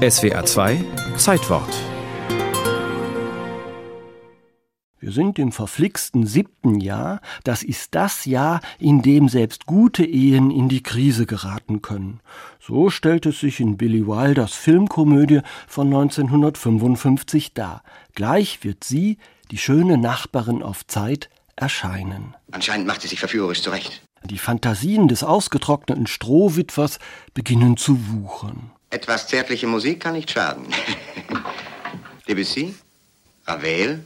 SWA 0.00 0.46
2 0.46 0.82
Zeitwort 1.18 1.68
Wir 4.98 5.12
sind 5.12 5.38
im 5.38 5.52
verflixten 5.52 6.26
siebten 6.26 6.80
Jahr. 6.80 7.20
Das 7.44 7.62
ist 7.62 7.94
das 7.94 8.24
Jahr, 8.24 8.62
in 8.78 9.02
dem 9.02 9.28
selbst 9.28 9.66
gute 9.66 10.02
Ehen 10.02 10.50
in 10.50 10.70
die 10.70 10.82
Krise 10.82 11.26
geraten 11.26 11.82
können. 11.82 12.20
So 12.60 12.88
stellt 12.88 13.26
es 13.26 13.40
sich 13.40 13.60
in 13.60 13.76
Billy 13.76 14.06
Wilders 14.06 14.54
Filmkomödie 14.54 15.42
von 15.68 15.88
1955 15.88 17.52
dar. 17.52 17.82
Gleich 18.14 18.64
wird 18.64 18.84
sie, 18.84 19.18
die 19.50 19.58
schöne 19.58 19.98
Nachbarin 19.98 20.62
auf 20.62 20.86
Zeit, 20.86 21.28
erscheinen. 21.56 22.34
Anscheinend 22.52 22.86
macht 22.86 23.02
sie 23.02 23.08
sich 23.08 23.20
verführerisch 23.20 23.60
zurecht. 23.60 24.00
Die 24.24 24.38
Fantasien 24.38 25.08
des 25.08 25.22
ausgetrockneten 25.22 26.06
Strohwitwers 26.06 27.00
beginnen 27.34 27.76
zu 27.76 27.98
wuchern. 28.08 28.70
Etwas 28.90 29.28
zärtliche 29.28 29.68
Musik 29.68 30.00
kann 30.00 30.14
nicht 30.14 30.30
schaden. 30.30 30.66
Debussy? 32.28 32.74
Ravel? 33.46 34.02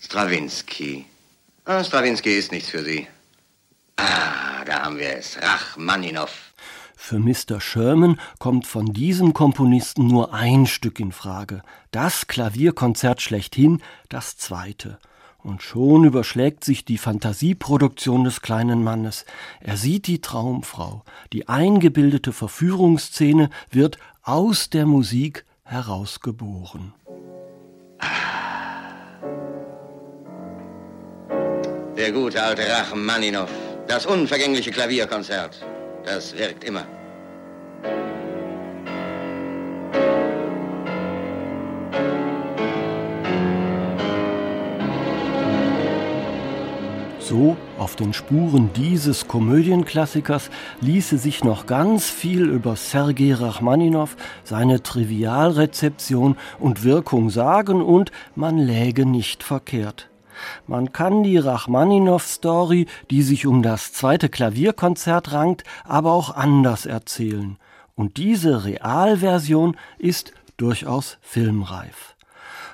Stravinsky. 0.00 1.06
Ah, 1.64 1.84
Stravinsky 1.84 2.36
ist 2.36 2.50
nichts 2.50 2.70
für 2.70 2.82
Sie. 2.82 3.06
Ah, 3.96 4.64
da 4.64 4.82
haben 4.82 4.98
wir 4.98 5.16
es. 5.16 5.38
Rachmaninow. 5.40 6.30
Für 6.96 7.18
Mr. 7.18 7.60
Sherman 7.60 8.20
kommt 8.38 8.66
von 8.66 8.92
diesem 8.92 9.32
Komponisten 9.32 10.06
nur 10.06 10.34
ein 10.34 10.66
Stück 10.66 11.00
in 11.00 11.12
Frage. 11.12 11.62
Das 11.92 12.26
Klavierkonzert 12.26 13.20
schlechthin, 13.22 13.82
das 14.08 14.36
zweite. 14.36 14.98
Und 15.42 15.62
schon 15.62 16.04
überschlägt 16.04 16.64
sich 16.64 16.84
die 16.84 16.98
Fantasieproduktion 16.98 18.24
des 18.24 18.42
kleinen 18.42 18.84
Mannes. 18.84 19.24
Er 19.60 19.76
sieht 19.76 20.06
die 20.06 20.20
Traumfrau. 20.20 21.02
Die 21.32 21.48
eingebildete 21.48 22.32
Verführungsszene 22.32 23.50
wird 23.70 23.98
aus 24.22 24.68
der 24.68 24.86
Musik 24.86 25.44
herausgeboren. 25.64 26.92
Der 31.96 32.12
gute 32.12 32.42
alte 32.42 32.62
Rachmaninow. 32.68 33.48
Das 33.86 34.06
unvergängliche 34.06 34.70
Klavierkonzert. 34.70 35.64
Das 36.04 36.36
wirkt 36.36 36.64
immer. 36.64 36.86
So, 47.30 47.56
auf 47.78 47.94
den 47.94 48.12
Spuren 48.12 48.70
dieses 48.74 49.28
Komödienklassikers 49.28 50.50
ließe 50.80 51.16
sich 51.16 51.44
noch 51.44 51.66
ganz 51.66 52.10
viel 52.10 52.42
über 52.48 52.74
Sergei 52.74 53.32
Rachmaninow, 53.32 54.16
seine 54.42 54.82
Trivialrezeption 54.82 56.36
und 56.58 56.82
Wirkung 56.82 57.30
sagen 57.30 57.82
und 57.82 58.10
man 58.34 58.58
läge 58.58 59.06
nicht 59.06 59.44
verkehrt. 59.44 60.10
Man 60.66 60.92
kann 60.92 61.22
die 61.22 61.38
Rachmaninow-Story, 61.38 62.86
die 63.12 63.22
sich 63.22 63.46
um 63.46 63.62
das 63.62 63.92
zweite 63.92 64.28
Klavierkonzert 64.28 65.30
rankt, 65.30 65.62
aber 65.84 66.10
auch 66.14 66.34
anders 66.34 66.84
erzählen. 66.84 67.58
Und 67.94 68.16
diese 68.16 68.64
Realversion 68.64 69.76
ist 69.98 70.32
durchaus 70.56 71.18
filmreif. 71.20 72.16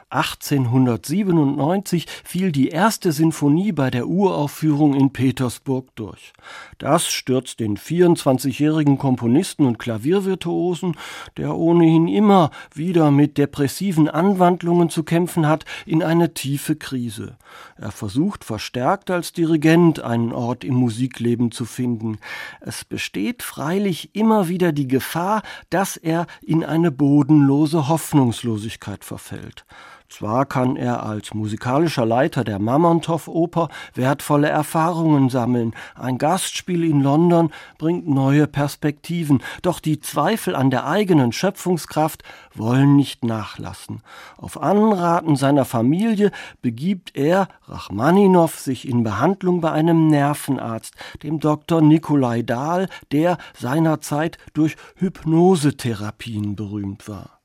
1897 0.08 2.06
fiel 2.22 2.52
die 2.52 2.68
erste 2.68 3.10
Sinfonie 3.10 3.72
bei 3.72 3.90
der 3.90 4.06
Uraufführung 4.06 4.94
in 4.94 5.12
Petersburg 5.12 5.88
durch. 5.96 6.32
Das 6.78 7.08
stürzt 7.08 7.58
den 7.58 7.76
24-jährigen 7.76 8.98
Komponisten 8.98 9.66
und 9.66 9.80
Klaviervirtuosen, 9.80 10.96
der 11.36 11.56
ohnehin 11.56 12.06
immer 12.06 12.52
wieder 12.72 13.10
mit 13.10 13.36
depressiven 13.36 14.08
Anwandlungen 14.08 14.90
zu 14.90 15.02
kämpfen 15.02 15.48
hat, 15.48 15.64
in 15.86 16.04
eine 16.04 16.34
tiefe 16.34 16.76
Krise. 16.76 17.36
Er 17.76 17.90
versucht 17.90 18.44
verstärkt 18.44 19.10
als 19.10 19.32
Dirigent 19.32 19.98
einen 19.98 20.32
Ort 20.32 20.62
im 20.62 20.74
Musikleben 20.74 21.50
zu 21.50 21.64
finden. 21.64 22.18
Es 22.60 22.84
besteht 22.84 23.42
freilich 23.42 24.14
immer 24.14 24.46
wieder 24.46 24.70
die 24.70 24.86
Gefahr, 24.86 25.42
dass 25.68 25.96
er 25.96 26.28
in 26.42 26.64
eine 26.64 26.92
bodenlose 26.92 27.88
Hoffnungslosigkeit 27.88 29.04
verfällt. 29.04 29.64
Zwar 30.08 30.46
kann 30.46 30.76
er 30.76 31.02
als 31.02 31.34
musikalischer 31.34 32.06
Leiter 32.06 32.44
der 32.44 32.58
Mamontow-Oper 32.58 33.68
wertvolle 33.94 34.48
Erfahrungen 34.48 35.30
sammeln, 35.30 35.74
ein 35.94 36.18
Gastspiel 36.18 36.84
in 36.84 37.00
London 37.00 37.50
bringt 37.78 38.08
neue 38.08 38.46
Perspektiven, 38.46 39.42
doch 39.62 39.80
die 39.80 40.00
Zweifel 40.00 40.54
an 40.54 40.70
der 40.70 40.86
eigenen 40.86 41.32
Schöpfungskraft 41.32 42.22
wollen 42.54 42.96
nicht 42.96 43.24
nachlassen. 43.24 44.02
Auf 44.36 44.62
Anraten 44.62 45.36
seiner 45.36 45.64
Familie 45.64 46.30
begibt 46.62 47.16
er, 47.16 47.48
Rachmaninow, 47.66 48.54
sich 48.58 48.88
in 48.88 49.02
Behandlung 49.02 49.60
bei 49.60 49.72
einem 49.72 50.08
Nervenarzt, 50.08 50.94
dem 51.22 51.40
Dr. 51.40 51.80
Nikolai 51.80 52.42
Dahl, 52.42 52.88
der 53.12 53.38
seinerzeit 53.58 54.38
durch 54.54 54.76
Hypnosetherapien 54.96 56.56
berühmt 56.56 57.08
war. 57.08 57.35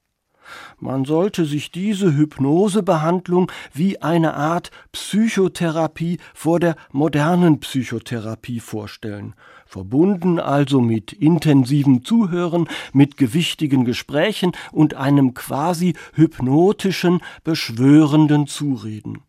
Man 0.79 1.06
sollte 1.06 1.45
sich 1.45 1.72
diese 1.72 2.16
Hypnosebehandlung 2.16 3.51
wie 3.73 4.01
eine 4.01 4.34
Art 4.35 4.72
Psychotherapie 4.91 6.19
vor 6.34 6.59
der 6.59 6.75
modernen 6.91 7.59
Psychotherapie 7.59 8.59
vorstellen, 8.59 9.34
verbunden 9.66 10.40
also 10.40 10.81
mit 10.81 11.13
intensivem 11.13 12.03
Zuhören, 12.03 12.67
mit 12.94 13.17
gewichtigen 13.17 13.85
Gesprächen 13.85 14.51
und 14.72 14.95
einem 14.95 15.34
quasi 15.34 15.94
hypnotischen, 16.13 17.22
beschwörenden 17.44 18.47
Zureden. 18.47 19.23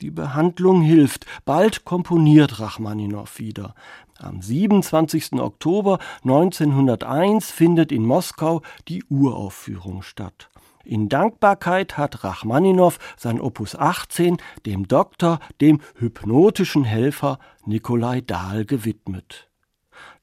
Die 0.00 0.10
Behandlung 0.10 0.82
hilft. 0.82 1.26
Bald 1.44 1.84
komponiert 1.84 2.60
Rachmaninow 2.60 3.38
wieder. 3.38 3.74
Am 4.18 4.42
27. 4.42 5.34
Oktober 5.34 5.98
1901 6.22 7.50
findet 7.50 7.92
in 7.92 8.04
Moskau 8.04 8.62
die 8.88 9.04
Uraufführung 9.04 10.02
statt. 10.02 10.50
In 10.84 11.08
Dankbarkeit 11.08 11.98
hat 11.98 12.22
Rachmaninow 12.22 12.98
sein 13.16 13.40
Opus 13.40 13.74
18 13.74 14.36
dem 14.66 14.86
Doktor, 14.86 15.40
dem 15.60 15.80
hypnotischen 15.96 16.84
Helfer 16.84 17.38
Nikolai 17.64 18.20
Dahl 18.20 18.64
gewidmet. 18.64 19.48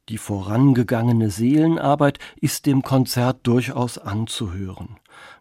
Die 0.09 0.18
vorangegangene 0.18 1.30
Seelenarbeit 1.30 2.19
ist 2.41 2.66
dem 2.66 2.81
Konzert 2.81 3.47
durchaus 3.47 3.97
anzuhören. 3.97 4.97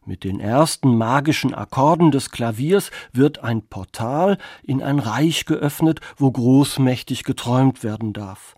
Mit 0.07 0.23
den 0.23 0.39
ersten 0.39 0.97
magischen 0.97 1.53
Akkorden 1.53 2.13
des 2.13 2.31
Klaviers 2.31 2.93
wird 3.13 3.43
ein 3.43 3.63
Portal 3.63 4.39
in 4.63 4.81
ein 4.81 5.01
Reich 5.01 5.47
geöffnet, 5.47 6.01
wo 6.17 6.31
großmächtig 6.31 7.25
geträumt 7.25 7.83
werden 7.83 8.13
darf. 8.13 8.55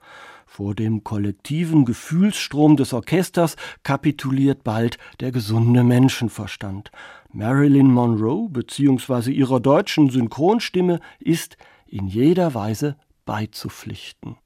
Vor 0.47 0.75
dem 0.75 1.05
kollektiven 1.05 1.87
Gefühlsstrom 1.87 2.77
des 2.77 2.93
Orchesters 2.93 3.57
kapituliert 3.83 4.63
bald 4.63 4.99
der 5.21 5.33
gesunde 5.33 5.85
Menschenverstand. 5.85 6.93
Marilyn 7.33 7.91
Monroe 7.91 8.51
bzw. 8.51 9.33
ihrer 9.33 9.59
deutschen 9.59 10.11
Synchronstimme 10.11 11.01
ist 11.19 11.57
in 11.87 12.07
jeder 12.09 12.55
Weise 12.55 12.97
beizupflichten. 13.25 14.37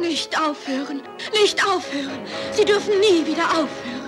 Nicht 0.00 0.38
aufhören, 0.38 1.02
nicht 1.32 1.64
aufhören. 1.64 2.20
Sie 2.52 2.64
dürfen 2.64 3.00
nie 3.00 3.26
wieder 3.26 3.44
aufhören. 3.44 4.05